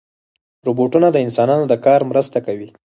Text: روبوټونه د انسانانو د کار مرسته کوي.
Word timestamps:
روبوټونه 0.65 1.07
د 1.11 1.17
انسانانو 1.25 1.65
د 1.67 1.73
کار 1.85 1.99
مرسته 2.11 2.37
کوي. 2.47 2.69